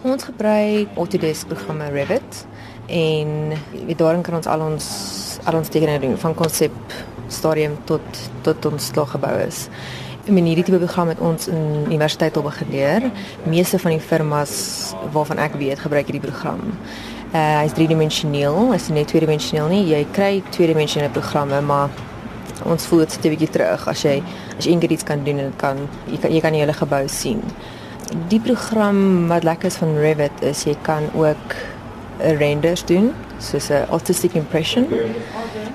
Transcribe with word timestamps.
Ons 0.00 0.24
gebruik 0.24 0.88
Autodesk 0.96 1.46
programme 1.46 1.90
Revit 1.92 2.46
en 2.88 3.52
daarin 3.96 4.22
kan 4.24 4.38
ons 4.38 4.46
al 4.48 4.62
ons 4.64 4.84
al 5.44 5.58
ons 5.58 5.68
tekeninge 5.68 6.00
doen 6.00 6.14
van 6.22 6.34
konsep 6.34 6.94
stadium 7.28 7.74
tot 7.84 8.20
tot 8.40 8.64
ons 8.70 8.86
slaggebou 8.94 9.34
is. 9.44 9.66
En 10.24 10.32
met 10.32 10.46
hierdie 10.48 10.64
tipe 10.64 10.78
program 10.80 11.12
het 11.12 11.20
ons 11.20 11.50
in 11.52 11.84
universiteit 11.90 12.36
al 12.36 12.46
begin 12.46 12.70
leer. 12.72 13.04
Meeste 13.44 13.78
van 13.82 13.92
die 13.92 14.00
firmas 14.00 14.54
waarvan 15.12 15.42
ek 15.44 15.58
weet, 15.60 15.82
gebruik 15.84 16.08
hierdie 16.08 16.24
program. 16.24 16.62
Uh 17.34 17.60
hy's 17.60 17.76
driedimensioneel, 17.76 18.70
hy's 18.72 18.88
nie 18.88 19.04
tweedimensioneel 19.04 19.68
nie. 19.68 19.82
Jy 19.90 20.06
kry 20.16 20.30
tweedimensionele 20.48 21.12
programme, 21.12 21.60
maar 21.60 21.92
ons 22.64 22.88
voel 22.88 23.04
dit 23.04 23.18
'n 23.20 23.34
bietjie 23.36 23.52
terug 23.52 23.84
as 23.88 24.00
jy 24.02 24.22
as 24.56 24.64
jy 24.64 24.80
iets 24.80 25.04
kan 25.04 25.24
doen 25.24 25.44
en 25.44 25.52
kan 25.56 25.76
jy 26.08 26.18
kan 26.24 26.32
jy 26.32 26.40
kan 26.40 26.52
die 26.52 26.64
hele 26.64 26.72
gebou 26.72 27.04
sien. 27.08 27.44
Die 28.10 28.40
program 28.40 29.28
wat 29.28 29.44
lekker 29.46 29.70
is 29.70 29.76
van 29.78 29.92
Revit 29.94 30.42
is 30.42 30.64
jy 30.66 30.74
kan 30.82 31.04
ook 31.14 31.54
renders 32.18 32.82
doen 32.84 33.12
soos 33.38 33.68
'n 33.70 33.86
artistic 33.90 34.34
impression 34.34 34.86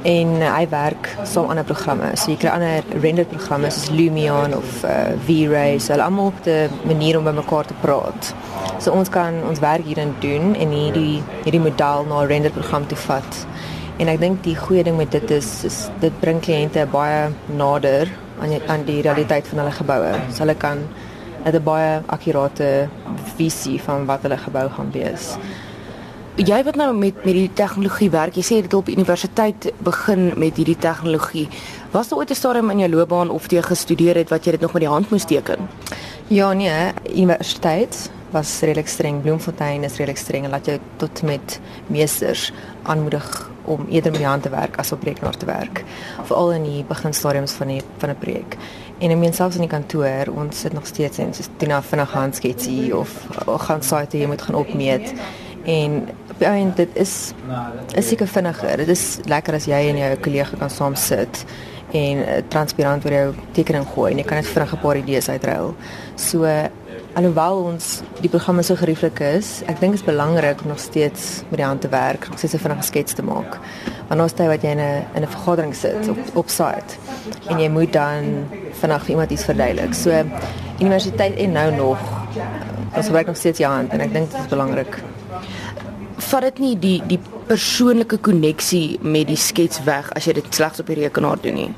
en 0.02 0.28
uh, 0.28 0.56
hy 0.58 0.68
werk 0.70 1.16
saam 1.24 1.50
ander 1.50 1.64
programme. 1.64 2.12
So 2.16 2.32
jy 2.32 2.38
kry 2.38 2.50
ander 2.50 2.84
render 3.02 3.26
programme 3.26 3.72
soos 3.72 3.90
Lumion 3.90 4.54
of 4.54 4.84
uh, 4.84 5.16
V-Ray, 5.26 5.80
so 5.80 5.94
hulle 5.94 6.04
almal 6.04 6.26
op 6.26 6.46
'n 6.46 6.70
manier 6.84 7.18
om 7.18 7.24
by 7.24 7.32
mekaar 7.32 7.66
te 7.66 7.74
praat. 7.82 8.34
So 8.80 8.92
ons 8.92 9.10
kan 9.10 9.34
ons 9.50 9.60
werk 9.60 9.86
hierin 9.86 10.14
doen 10.20 10.56
en 10.56 10.70
hierdie 10.70 11.24
hierdie 11.44 11.64
model 11.64 12.06
na 12.06 12.22
'n 12.22 12.28
render 12.28 12.52
program 12.52 12.88
toe 12.88 12.98
vat. 12.98 13.46
En 13.98 14.08
ek 14.08 14.20
dink 14.20 14.44
die 14.44 14.56
goeie 14.56 14.84
ding 14.84 14.98
met 14.98 15.12
dit 15.12 15.32
is, 15.32 15.64
is 15.64 15.90
dit 16.00 16.20
bring 16.20 16.42
kliënte 16.42 16.86
baie 16.92 17.32
nader 17.48 18.08
aan 18.42 18.60
aan 18.68 18.84
die 18.86 19.02
realiteit 19.02 19.48
van 19.48 19.58
hulle 19.58 19.72
geboue. 19.72 20.14
So 20.32 20.40
hulle 20.44 20.56
kan 20.56 20.78
'n 21.44 21.64
baie 21.64 22.02
akkurate 22.06 22.90
visie 23.38 23.82
van 23.82 24.06
wat 24.06 24.22
hulle 24.22 24.38
gebou 24.38 24.70
gaan 24.70 24.92
wees 24.92 25.38
jy 26.36 26.58
wat 26.68 26.76
nou 26.76 26.90
met 26.94 27.16
met 27.24 27.34
die 27.34 27.50
tegnologie 27.54 28.10
werk, 28.12 28.36
jy 28.36 28.44
sê 28.44 28.58
het 28.60 28.74
op 28.74 28.90
universiteit 28.92 29.70
begin 29.84 30.34
met 30.36 30.58
hierdie 30.60 30.78
tegnologie. 30.78 31.48
Was 31.92 32.10
daar 32.10 32.20
ooit 32.20 32.30
'n 32.30 32.36
stadium 32.36 32.70
in 32.70 32.80
jou 32.80 32.90
loopbaan 32.90 33.30
of 33.30 33.52
jy 33.52 33.62
gestudeer 33.62 34.16
het 34.16 34.30
wat 34.30 34.46
jy 34.46 34.52
dit 34.52 34.62
nog 34.62 34.74
met 34.74 34.82
die 34.82 34.92
hand 34.92 35.10
moes 35.10 35.24
teken? 35.24 35.70
Ja, 36.28 36.54
nee, 36.54 36.92
universiteit 37.16 38.10
was 38.32 38.60
redelik 38.60 38.88
streng. 38.88 39.22
Bloemfontein 39.22 39.84
is 39.84 39.98
redelik 39.98 40.18
streng 40.18 40.44
en 40.46 40.50
laat 40.50 40.66
jou 40.66 40.80
tot 40.98 41.22
met 41.24 41.60
meesters 41.88 42.52
aanmoedig 42.84 43.50
om 43.66 43.86
eerder 43.90 44.12
met 44.12 44.20
die 44.20 44.30
hand 44.30 44.44
te 44.44 44.50
werk 44.50 44.78
as 44.78 44.92
op 44.92 45.04
rekenaar 45.04 45.38
te 45.38 45.46
werk. 45.46 45.84
Veral 46.24 46.54
in 46.54 46.64
die 46.64 46.84
beginstadiums 46.88 47.52
van 47.52 47.68
die 47.68 47.82
van 47.98 48.10
'n 48.10 48.18
projek. 48.20 48.58
En 49.00 49.12
ek 49.12 49.18
meen 49.18 49.34
selfs 49.34 49.56
in 49.56 49.62
die 49.62 49.70
kantoor, 49.70 50.32
ons 50.36 50.60
sit 50.60 50.74
nog 50.74 50.86
steeds 50.86 51.18
en 51.18 51.34
soos 51.34 51.50
doen 51.58 51.72
'n 51.72 51.82
vinnige 51.82 52.18
handsketsie 52.18 52.98
of, 52.98 53.28
gaan 53.46 53.84
site 53.84 54.18
jy 54.18 54.28
moet 54.28 54.42
gaan 54.42 54.56
opmeet 54.56 55.14
en 55.66 56.10
op 56.30 56.40
die 56.40 56.48
einde 56.48 56.74
dit 56.76 56.90
is 56.94 57.34
is 57.96 58.08
seker 58.08 58.28
vinniger. 58.28 58.78
Dit 58.78 58.88
is 58.88 59.18
lekker 59.26 59.54
as 59.54 59.66
jy 59.66 59.90
en 59.90 59.98
jou 59.98 60.16
kollega 60.16 60.58
kan 60.58 60.70
saam 60.70 60.96
sit 60.96 61.46
en 61.96 62.24
uh, 62.24 62.40
transparant 62.52 63.06
oor 63.06 63.16
jou 63.16 63.28
tekening 63.56 63.86
gooi 63.94 64.10
en 64.12 64.20
jy 64.20 64.26
kan 64.28 64.42
net 64.42 64.50
vinnig 64.50 64.74
'n 64.74 64.82
paar 64.84 64.98
idees 64.98 65.30
uitruil. 65.30 65.76
So 66.16 66.46
alhoewel 67.16 67.62
ons 67.72 68.02
die 68.22 68.30
programme 68.30 68.64
so 68.64 68.76
gerieflik 68.76 69.20
is, 69.24 69.62
ek 69.72 69.80
dink 69.80 69.96
dit 69.96 70.02
is 70.02 70.06
belangrik 70.06 70.62
om 70.62 70.68
nog 70.74 70.80
steeds 70.80 71.44
met 71.50 71.60
die 71.62 71.66
hand 71.66 71.82
te 71.82 71.90
werk, 71.90 72.28
nog 72.30 72.38
steeds 72.38 72.56
'n 72.56 72.64
vinnige 72.66 72.84
skets 72.84 73.14
te 73.14 73.24
maak. 73.24 73.60
Want 74.10 74.22
ons 74.22 74.34
tyd 74.34 74.48
wat 74.48 74.62
jy 74.62 74.72
in 74.76 74.80
'n 74.80 75.06
in 75.16 75.24
'n 75.24 75.28
vergadering 75.28 75.76
sit 75.76 76.10
op 76.10 76.20
op 76.36 76.50
site 76.50 77.00
en 77.50 77.60
jy 77.60 77.70
moet 77.70 77.94
dan 77.94 78.48
vinnig 78.72 79.02
vir 79.04 79.10
iemand 79.10 79.32
iets 79.32 79.44
verduidelik. 79.44 79.94
So 79.94 80.12
universiteit 80.80 81.36
en 81.36 81.52
nou 81.52 81.72
nog 81.76 82.00
ons 82.96 83.10
werk 83.10 83.28
nog 83.28 83.38
steeds 83.38 83.60
jou 83.60 83.72
hand 83.74 83.92
en 83.92 84.02
ek 84.02 84.14
dink 84.14 84.32
dit 84.32 84.40
is 84.40 84.48
belangrik 84.48 85.04
vat 86.18 86.42
dit 86.42 86.60
nie 86.60 86.76
die 86.80 87.00
die 87.08 87.20
persoonlike 87.46 88.18
koneksie 88.26 88.98
met 89.02 89.28
die 89.30 89.38
skets 89.38 89.84
weg 89.86 90.08
as 90.18 90.26
jy 90.26 90.34
dit 90.40 90.48
slegs 90.56 90.82
op 90.82 90.88
die 90.90 90.98
rekenaar 91.04 91.42
doen 91.42 91.60
nie. 91.60 91.70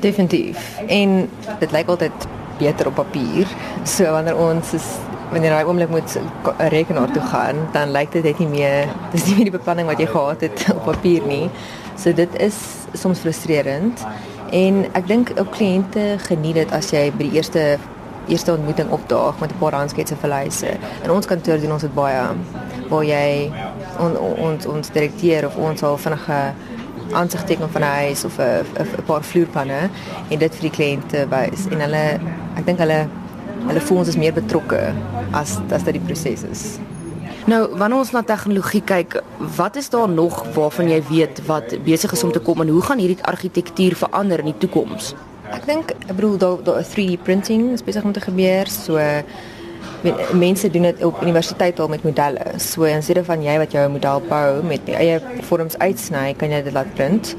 Definitief. 0.00 0.60
En 0.86 1.28
dit 1.60 1.72
lyk 1.72 1.88
altyd 1.88 2.26
beter 2.58 2.90
op 2.90 2.98
papier. 3.00 3.48
So 3.84 4.10
wanneer 4.12 4.36
ons 4.38 4.74
is 4.76 4.88
wanneer 5.30 5.56
jy 5.56 5.64
oomblik 5.66 5.90
moet 5.90 6.18
'n 6.18 6.68
rekenaar 6.68 7.10
toe 7.12 7.22
gaan, 7.22 7.56
dan 7.72 7.90
lyk 7.90 8.12
dit 8.12 8.24
net 8.24 8.38
nie 8.38 8.48
meer 8.48 8.88
dis 9.12 9.26
nie 9.26 9.34
meer 9.36 9.50
die 9.50 9.58
beplanning 9.58 9.88
wat 9.88 9.98
jy 9.98 10.06
gehad 10.06 10.40
het 10.40 10.66
op 10.76 10.84
papier 10.84 11.26
nie. 11.26 11.50
So 11.96 12.12
dit 12.12 12.40
is 12.40 12.54
soms 12.92 13.18
frustrerend. 13.18 14.06
En 14.50 14.84
ek 14.92 15.06
dink 15.06 15.32
ook 15.38 15.50
kliënte 15.50 16.18
geniet 16.18 16.54
dit 16.54 16.72
as 16.72 16.90
jy 16.90 17.10
by 17.10 17.24
die 17.24 17.36
eerste 17.40 17.78
eerste 18.28 18.52
ontmoeting 18.52 18.90
opdaag 18.90 19.38
met 19.40 19.50
'n 19.50 19.58
paar 19.58 19.74
handsketse 19.74 20.16
vir 20.16 20.30
huise. 20.30 20.70
In 21.02 21.10
ons 21.10 21.26
kantoor 21.26 21.60
doen 21.60 21.72
ons 21.72 21.82
dit 21.82 21.94
baie 21.94 22.22
waar 22.88 23.04
jy 23.04 23.52
on, 23.98 24.16
ons 24.18 24.66
ons 24.66 24.90
direkteur 24.90 25.46
of 25.46 25.56
ons 25.56 25.82
al 25.82 25.98
vinnige 25.98 26.38
aansigteken 27.12 27.70
van 27.70 27.82
'n 27.82 27.94
huis 28.04 28.24
of 28.24 28.38
'n 28.38 29.04
paar 29.06 29.22
vloerpanne 29.22 29.90
en 30.28 30.38
dit 30.38 30.54
vir 30.54 30.70
die 30.70 30.76
kliënte 30.78 31.28
wys 31.28 31.66
en 31.70 31.80
hulle 31.80 32.20
ek 32.56 32.66
dink 32.66 32.78
hulle 32.78 33.06
hulle 33.66 33.80
voel 33.80 33.98
ons 33.98 34.08
is 34.08 34.16
meer 34.16 34.32
betrokke 34.32 34.92
as 35.32 35.58
as 35.70 35.82
dit 35.82 35.92
die 35.92 36.06
proses 36.06 36.42
is. 36.42 36.78
Nou, 37.44 37.68
wanneer 37.76 37.98
ons 37.98 38.10
na 38.10 38.22
tegnologie 38.22 38.80
kyk, 38.82 39.18
wat 39.56 39.76
is 39.76 39.90
daar 39.92 40.08
nog 40.08 40.46
waarvan 40.54 40.88
jy 40.88 41.02
weet 41.08 41.42
wat 41.46 41.74
besig 41.84 42.12
is 42.12 42.24
om 42.24 42.32
te 42.32 42.40
kom 42.40 42.60
en 42.60 42.68
hoe 42.68 42.82
gaan 42.82 42.98
hierdie 42.98 43.24
argitektuur 43.24 43.96
verander 43.96 44.38
in 44.38 44.44
die 44.44 44.58
toekoms? 44.58 45.14
Ek 45.52 45.66
dink, 45.66 45.90
ek 46.08 46.14
bedoel 46.16 46.38
daar 46.38 46.62
daar 46.64 46.78
'n 46.80 46.88
3D 46.94 47.22
printing 47.22 47.72
is 47.72 47.84
besig 47.84 48.04
om 48.04 48.12
te 48.12 48.20
gebeur, 48.20 48.66
so 48.66 48.96
mense 50.32 50.70
doen 50.70 50.82
dit 50.82 51.04
op 51.04 51.22
universiteit 51.22 51.80
al 51.80 51.88
met 51.88 52.02
modelle. 52.02 52.58
So 52.58 52.82
in 52.82 53.02
steede 53.02 53.24
van 53.24 53.42
jy 53.42 53.56
wat 53.58 53.72
jou 53.72 53.84
model 53.90 54.22
bou 54.28 54.62
met 54.62 54.88
eie 54.88 55.20
vorms 55.48 55.78
uitsny, 55.78 56.34
kan 56.36 56.50
jy 56.50 56.62
dit 56.62 56.72
laat 56.72 56.94
print. 56.94 57.34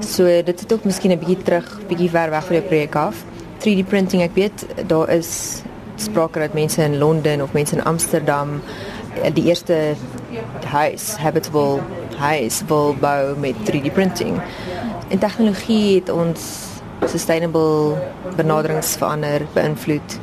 So 0.00 0.24
dit 0.26 0.64
is 0.64 0.72
ook 0.72 0.84
miskien 0.84 1.12
'n 1.12 1.18
bietjie 1.18 1.42
terug, 1.42 1.80
bietjie 1.88 2.10
ver 2.10 2.30
weg 2.30 2.44
van 2.44 2.56
jou 2.56 2.66
projek 2.66 2.94
af. 2.94 3.24
3D 3.58 3.84
printing, 3.88 4.22
ek 4.22 4.34
weet 4.34 4.66
daar 4.86 5.08
is 5.08 5.62
sprake 5.96 6.38
dat 6.38 6.52
mense 6.52 6.82
in 6.82 6.98
Londen 6.98 7.42
of 7.42 7.52
mense 7.52 7.76
in 7.76 7.84
Amsterdam 7.84 8.60
eh, 9.22 9.34
die 9.34 9.44
eerste 9.44 9.94
huis, 10.64 11.16
habitable 11.16 11.80
huis 12.16 12.62
wil 12.66 12.94
bou 13.00 13.36
met 13.38 13.54
3D 13.64 13.92
printing. 13.92 14.40
En 15.08 15.18
tegnologie 15.18 15.94
het 15.94 16.08
ons 16.08 16.68
sustainable 17.06 17.96
benaderings 18.36 18.96
verander, 18.96 19.46
beïnvloed 19.52 20.18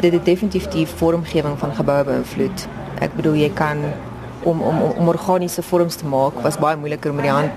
dit 0.00 0.12
het 0.12 0.24
definitief 0.24 0.68
die 0.68 0.86
vormgewing 0.86 1.58
van 1.58 1.74
geboue 1.74 2.04
beïnvloed. 2.04 2.66
Ek 3.04 3.14
bedoel 3.16 3.34
jy 3.34 3.50
kan 3.54 3.84
om 4.44 4.60
om 4.62 4.80
om 4.82 5.08
organiese 5.08 5.62
vorms 5.62 5.96
te 5.96 6.06
maak 6.06 6.40
was 6.46 6.58
baie 6.58 6.76
moeiliker 6.76 7.10
om 7.10 7.16
met 7.16 7.24
die 7.24 7.32
hand 7.32 7.50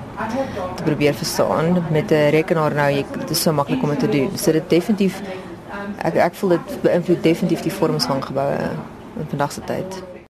te 0.75 0.83
probeer 0.83 1.13
verstaan 1.13 1.83
met 1.91 2.11
'n 2.11 2.29
rekenaar 2.37 2.73
nou 2.73 2.89
jy 2.91 3.05
dit 3.19 3.29
is 3.29 3.41
so 3.41 3.51
maklik 3.51 3.83
om 3.83 3.89
dit 3.89 3.99
te 3.99 4.09
doen. 4.09 4.37
So 4.37 4.51
dit 4.51 4.69
definitief 4.69 5.21
ek 5.97 6.15
ek 6.15 6.35
voel 6.35 6.49
dit 6.49 6.81
beïnvloed 6.81 7.23
definitief 7.23 7.61
die 7.61 7.73
vorms 7.73 8.05
van 8.05 8.23
geboue 8.23 8.57
in 9.19 9.27
vandag 9.29 9.51
se 9.51 9.61
tyd. 9.61 10.03